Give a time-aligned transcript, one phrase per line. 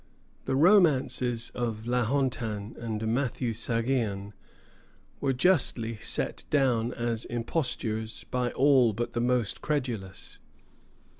[0.45, 4.33] The romances of La Hontan and Matthieu Sagean
[5.19, 10.39] were justly set down as impostures by all but the most credulous.